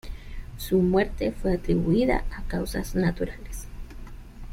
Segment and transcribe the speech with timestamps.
[0.57, 3.67] Su muerte fue atribuida a causas naturales.